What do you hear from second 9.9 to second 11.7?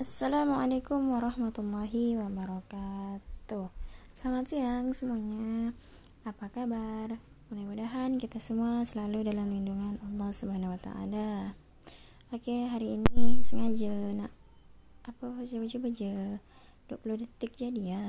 Allah Subhanahu wa taala.